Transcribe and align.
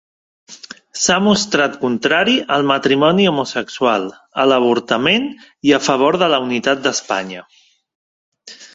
S'ha 1.01 1.17
mostrat 1.25 1.75
contrari 1.83 2.33
al 2.57 2.65
matrimoni 2.73 3.29
homosexual, 3.33 4.09
a 4.45 4.49
l'avortament 4.53 5.31
i 5.71 5.79
a 5.81 5.85
favor 5.91 6.13
de 6.25 6.35
la 6.37 6.45
unitat 6.51 6.87
d'Espanya. 6.89 7.49